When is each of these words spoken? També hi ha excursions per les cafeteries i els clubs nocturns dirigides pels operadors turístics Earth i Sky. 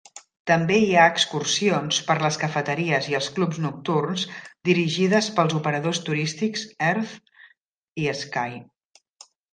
També 0.51 0.77
hi 0.83 0.93
ha 1.01 1.09
excursions 1.15 1.99
per 2.07 2.15
les 2.23 2.39
cafeteries 2.43 3.09
i 3.11 3.13
els 3.19 3.27
clubs 3.37 3.61
nocturns 3.67 4.23
dirigides 4.71 5.27
pels 5.37 5.57
operadors 5.61 6.01
turístics 6.09 6.65
Earth 6.93 7.17
i 8.05 8.09
Sky. 8.25 8.59